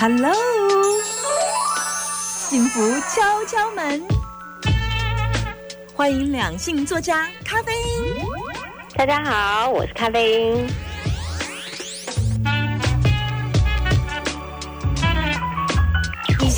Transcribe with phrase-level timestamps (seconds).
[0.00, 0.32] Hello，
[2.48, 4.00] 幸福敲敲门，
[5.92, 8.24] 欢迎两性作家咖啡因。
[8.94, 10.87] 大家好，我是咖啡因。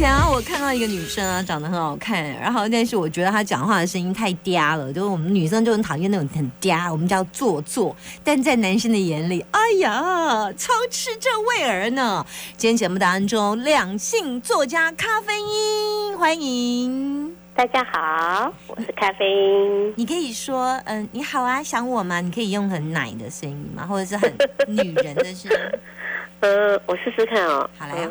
[0.00, 7.94] 前啊，我看到一个女生啊，长得很好看，然后但是我觉得她讲话的声音太嗲了，就是我们女生就很讨厌那种很嗲，我们叫做作。
[8.24, 12.24] 但在男生的眼里，哎呀，超吃这味儿呢。
[12.56, 17.36] 今天节目当中，两性作家咖啡因，欢迎。
[17.54, 19.92] 大家好，我是咖啡因。
[19.98, 22.22] 你可以说，嗯，你好啊，想我吗？
[22.22, 23.86] 你可以用很奶的声音吗？
[23.86, 24.32] 或者是很
[24.66, 25.58] 女人的声音？
[26.40, 27.68] 呃，我试试看哦。
[27.78, 28.08] 好嘞。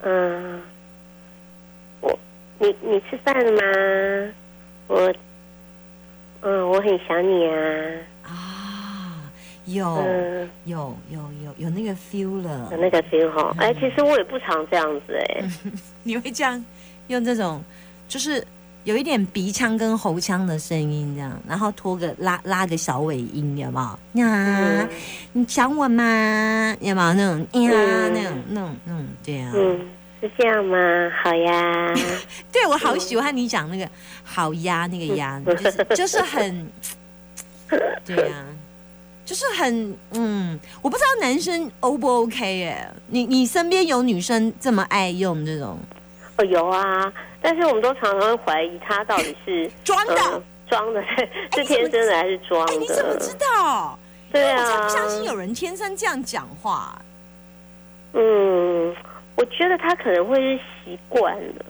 [0.00, 0.60] 嗯，我，
[2.58, 4.32] 你你吃饭了吗？
[4.88, 5.14] 我，
[6.42, 7.54] 嗯，我很想你啊。
[8.24, 9.30] 啊，
[9.66, 10.04] 有，
[10.64, 13.54] 有有有有那个 feel 了，有那个 feel 哈。
[13.58, 15.44] 哎，其实我也不常这样子哎。
[16.02, 16.62] 你会这样
[17.08, 17.62] 用这种，
[18.08, 18.44] 就是
[18.84, 23.80] 有一点鼻腔跟喉腔的声音这样，然后拖个拉拉个小尾音，有没
[24.14, 24.22] 有？
[24.24, 24.88] 呀，
[25.32, 26.76] 你想我吗？
[26.80, 27.70] 有没有那种呀？
[28.12, 29.52] 那种那种那种这样？
[29.54, 29.80] 嗯，
[30.20, 30.76] 是这样吗？
[31.22, 31.94] 好呀。
[32.52, 33.88] 对我好喜欢你讲那个
[34.24, 36.70] 好呀，那个呀，就是就是很，
[38.04, 38.44] 对呀，
[39.24, 42.88] 就是很嗯，我不知道男生 O 不 OK 耶？
[43.08, 45.78] 你你身边有女生这么爱用这种？
[46.38, 47.12] 哦，有啊。
[47.40, 51.00] 但是我们都常常会怀疑他到底是 装的，装的，
[51.54, 52.74] 是天生的还是装的？
[52.74, 53.96] 你怎么知道？
[54.32, 57.00] 对啊，我才不相信有人天生这样讲话。
[58.14, 58.67] 嗯，
[59.38, 61.64] 我觉得他可能会是习惯了。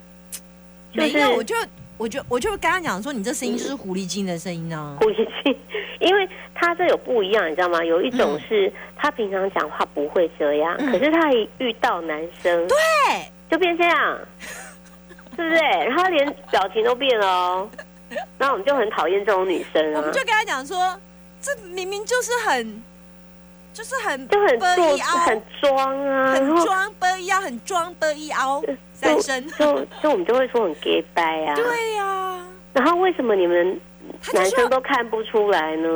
[0.95, 1.55] 没有，我就
[1.99, 4.97] 我就我就跟他讲说，你这声音就是狐狸精的声音呢。
[5.03, 5.55] 狐狸精，
[6.01, 7.85] 因为他这有不一样，你知道吗？
[7.85, 12.77] 有一种是他平常讲话不会这样，可是他一遇到男生，对，
[13.51, 14.19] 就变这样。
[15.37, 15.61] 对不对？
[15.87, 17.71] 然后连表情都变了哦，
[18.39, 19.99] 那我们就很讨厌这种女生啊。
[19.99, 20.99] 我们就跟他讲说，
[21.41, 22.83] 这明明就是很，
[23.79, 28.61] 就是很就很做很装啊，很装背腰，很装背腰，
[28.93, 31.55] 三生就就我们就会说很 gay 掰啊。
[31.55, 33.81] 对呀，然后为什么你们？
[34.33, 35.89] 男生都看不出来呢，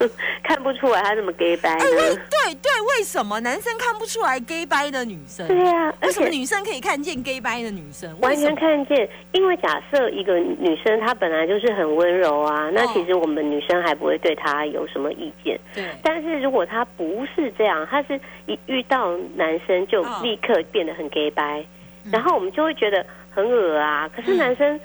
[0.44, 1.80] 看不出来他怎么 gay 掰呢？
[1.84, 2.67] 对对，
[2.98, 5.46] 为什么男生看不出来 gay 掰的女生？
[5.46, 8.12] 对啊，为什么女生可以看见 gay 掰的女生？
[8.20, 15.56] 完全看见，因为假设一个女生她本来就是很温柔啊，那其实我们女生还不会对她有什么意见。
[15.72, 21.64] 对，但是如果她不是这样，她是一遇到男生就立刻变得很 gay 掰，
[22.10, 24.08] 然后我们就会觉得很恶啊。
[24.08, 24.78] 可是男生。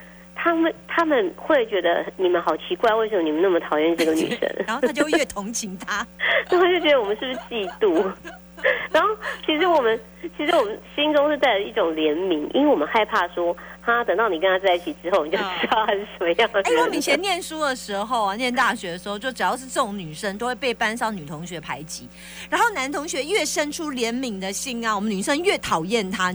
[0.44, 4.40] 他们他们会觉得你们好奇怪，为什么你们那么讨厌这个女生？
[4.68, 6.06] 然后他就越同情他，
[6.52, 8.12] 就觉得我们是不是嫉妒？
[8.92, 9.09] 然后
[9.46, 9.98] 其实我们
[10.38, 16.62] 其实我们心中是带着一种怜悯，因为我们害怕说，他等到你跟他在一起之后，你就知道他是什么样的。
[16.62, 22.10] 哎，我们以前念书的时候啊，念大学的时候，就只要是这种女生，都会被班上女同学排挤，
[22.50, 26.34] 然后男同学越生出怜悯的心啊，我们女生越讨厌他。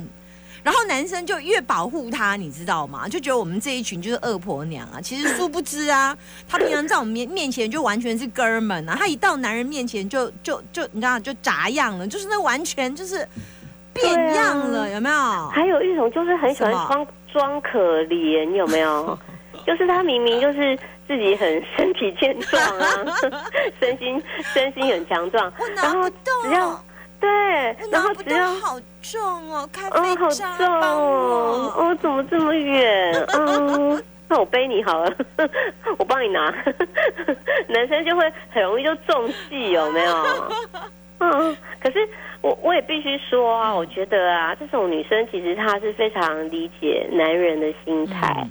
[0.69, 3.09] 然后男生就越保护她，你知道吗？
[3.09, 5.01] 就觉得我们这一群就是恶婆娘啊。
[5.01, 6.15] 其实殊不知啊，
[6.47, 8.95] 她平常在我们面面前就完全是哥们啊。
[8.95, 13.27] 她一到男人面前就就就你知道就咋样了，就是那完全就是
[13.95, 15.49] 变样了，有没有？
[15.49, 19.19] 还有一种就是很喜欢装装可怜，有没有？
[19.67, 22.87] 就是他明明就是自己很身体健壮啊，
[23.81, 26.85] 身心身心很强壮，然后只要。
[27.21, 27.29] 对，
[27.91, 29.21] 然后只要好重
[29.51, 33.13] 哦，咖啡好重哦，哦，怎么这么远？
[33.35, 35.13] 嗯，那我背你好了，
[35.99, 36.53] 我帮你拿。
[37.69, 40.15] 男生就会很容易就中计，有没有？
[41.21, 42.09] 嗯，可是
[42.41, 48.47] 我我也必须说啊，我觉得啊，这种女生其实她是非常理解男人的心态。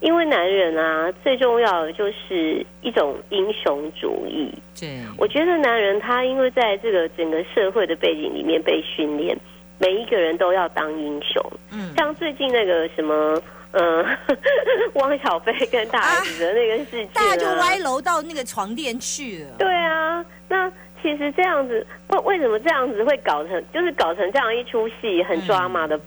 [0.00, 4.52] 因为男人啊，最重要的就是一种英雄主义。
[4.78, 9.36] 对，我觉得男人他因为在这个整个社会的背景里面被训练，
[9.78, 11.44] 每一个人都要当英雄。
[11.72, 13.42] 嗯，像最近那个什么，
[13.72, 14.04] 呃，
[14.94, 19.50] 汪小菲跟大 S 的那个事情，大家就歪楼到那个床垫去了。
[19.58, 20.70] 对啊，那
[21.02, 25.98] 其实这样子，为为什么这样子会搞成，就是搞成这样一出戏，很抓马的。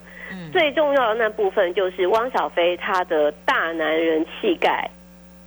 [0.51, 4.89] 最重要的那部分就是汪小菲他的大男人气概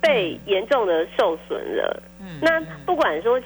[0.01, 2.03] 被严重的受损了。
[2.19, 3.45] 嗯那不管说是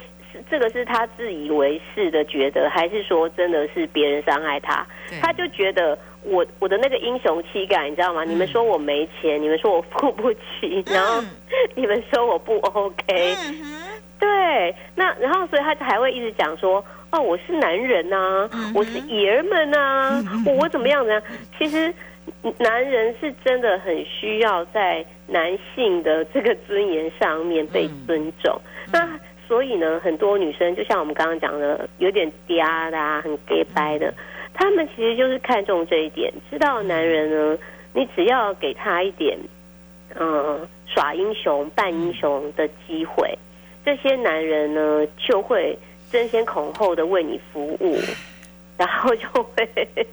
[0.50, 4.86] 这个是他自以为是的觉得，还是说真的是别人伤害他，
[5.20, 8.24] 他就觉得我我的那个英雄气概，你知道吗？
[8.24, 11.22] 你们说我没钱，你们说我付不起，然后
[11.74, 13.36] 你们说我不 OK，
[14.18, 16.84] 对，那然后所以他还会一直讲说。
[17.12, 21.20] 哦，我是男人呐，我是爷们呐，我我怎么样呢？
[21.58, 21.92] 其实
[22.58, 28.60] 男人是真的很需要在男性的这个尊严上面被尊重。
[28.92, 29.08] 那
[29.48, 34.14] 所以呢，很多女生就像我们刚刚讲的，有点嗲的啊，很 gay 白的，
[34.54, 37.58] 他们其实就是看重这一点，知道男人呢，
[37.92, 39.36] 你只要给他一点，
[40.18, 40.66] 嗯。
[40.92, 43.32] 耍英雄、扮英雄的机会，
[43.84, 45.78] 这些男人呢就会
[46.10, 47.98] 争先恐后的为你服务，
[48.76, 49.68] 然后就会。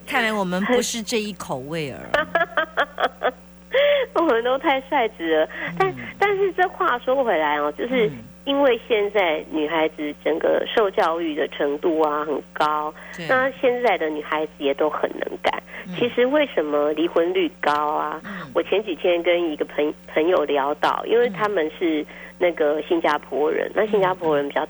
[0.05, 3.31] 看来我们不是这一口味儿，
[4.15, 5.49] 我们都太率直了。
[5.77, 8.09] 但但是这话说回来哦，就是。
[8.47, 12.93] 因为现在女孩子整个受教育的程度啊很高，
[13.27, 15.61] 那现在的女孩子也都很能干。
[15.97, 18.21] 其实为什么离婚率高啊？
[18.55, 22.05] 我前几天跟一个朋朋友聊到，因为他们是
[22.39, 24.65] 那个新加坡人，那新加坡人比较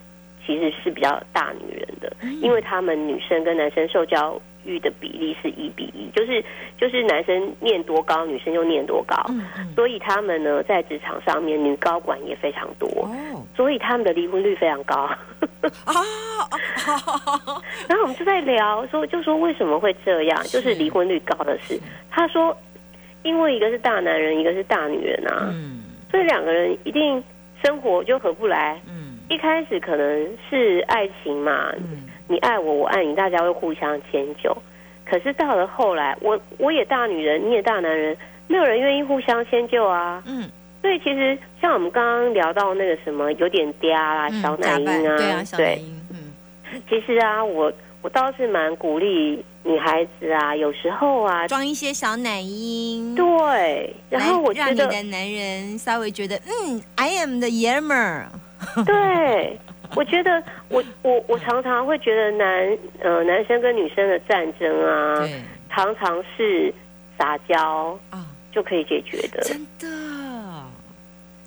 [0.48, 2.12] 其实是比较大女人的，
[2.42, 4.42] 因为他们女生跟男生受教。
[4.66, 6.44] 育的比例是一比一，就是
[6.78, 9.16] 就是男生念多高，女生就念多高，
[9.74, 13.10] 所以他们呢在职场上面女高管也非常多，
[13.56, 15.18] 所以他们的离婚率非常高啊。
[17.88, 20.44] 然后我们就在聊说，就说为什么会这样？
[20.44, 21.80] 就是离婚率高的事，
[22.12, 22.54] 他说
[23.24, 25.48] 因为一个是大男人，一个是大女人啊，
[26.12, 27.24] 所以两个人一定
[27.64, 28.78] 生活就合不来。
[29.30, 31.72] 嗯，一开始可能是爱情嘛。
[32.28, 34.56] 你爱我，我爱你，大家会互相迁就。
[35.06, 40.22] 可是到了后来，我我也大女人，你也大男人，没有人愿意互相迁就啊。
[40.26, 40.50] 嗯，
[40.82, 46.02] 所以其实像我们刚刚聊到那个什么，有点嗲啦，小奶音啊，对啊，小奶音。
[46.12, 47.72] 嗯，其实啊，我
[48.02, 58.28] 我倒是蛮鼓励女孩子啊，有时候啊，装一些小奶音，对，然后我让你的男人稍微觉得，嗯，I am 的爷们儿，
[58.86, 59.58] 对。
[59.96, 65.26] 我觉得，我我我常常会觉得男呃男生跟女生的战争啊，
[65.70, 66.72] 常常是
[67.18, 69.42] 撒娇啊就可以解决的。
[69.44, 69.88] 真的，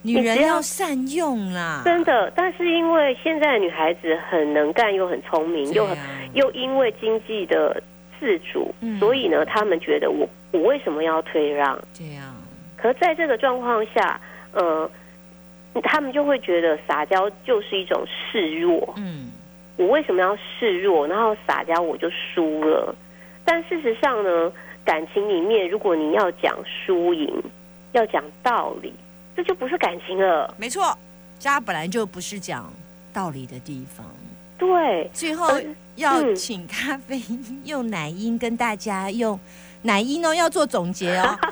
[0.00, 1.82] 女人要善用啦。
[1.84, 5.96] 真的，但是因为现在女孩子很能干又很聪明，又很
[6.32, 7.80] 又因为经济的
[8.18, 11.78] 自主，所以呢，他们觉得我我为什么要退让？
[11.92, 12.34] 这样。
[12.78, 14.18] 可在这个状况下，
[14.52, 14.90] 呃。
[15.82, 18.93] 他们就会觉得撒娇就是一种示弱。
[18.96, 19.31] 嗯，
[19.76, 21.06] 我为什么要示弱？
[21.06, 22.94] 然后撒娇我就输了。
[23.44, 24.52] 但事实上呢，
[24.84, 27.43] 感情里面如果你要讲输赢，
[27.93, 28.93] 要讲道理，
[29.37, 30.55] 这就不是感情了。
[30.58, 30.96] 没错，
[31.38, 32.73] 家本来就不是讲
[33.12, 34.06] 道理的地方。
[34.58, 35.49] 对，最后
[35.96, 37.20] 要请咖啡
[37.64, 39.40] 用奶音跟大家用
[39.82, 41.38] 奶音哦，要做总结哦。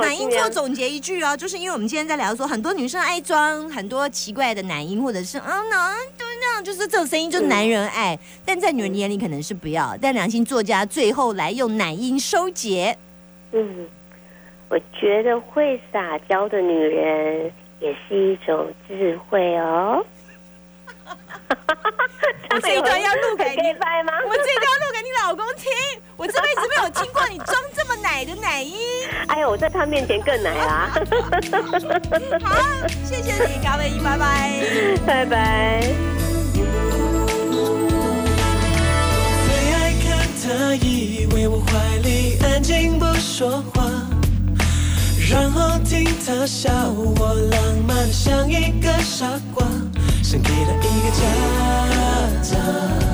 [0.00, 8.18] 奶音就总结一句哦，就是因为我们今天在聊说，很多女生爱装很多奇怪的男音，或者是啊，那都那样，就是这种声音，就男人爱。
[8.44, 9.96] 但在女人眼里可能是不要。
[10.00, 12.96] 但良心作家最后来用男音收结。
[13.52, 13.86] 嗯，
[14.68, 20.04] 我觉得会撒娇的女人也是一种智慧哦。
[22.50, 23.72] 我这一段要录给你
[24.04, 24.12] 吗？
[24.26, 25.70] 我这一段要录给你老公听。
[26.16, 28.74] 我这辈子没有听过你装这么奶的奶音。
[29.28, 30.90] 哎呦，我在他面前更奶啦。
[32.42, 32.56] 好，
[33.04, 34.50] 谢谢你，高伟一，拜拜，
[35.06, 35.82] 拜拜。
[39.44, 43.84] 最爱看他依偎我怀里，安静不说话，
[45.30, 46.70] 然后听他笑
[47.18, 49.66] 我浪漫像一个傻瓜。
[50.22, 51.16] 想给了一个
[52.42, 53.05] 家。